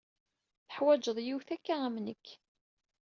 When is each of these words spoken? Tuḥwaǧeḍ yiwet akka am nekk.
Tuḥwaǧeḍ 0.65 1.17
yiwet 1.25 1.49
akka 1.55 1.73
am 1.87 1.95
nekk. 2.05 2.25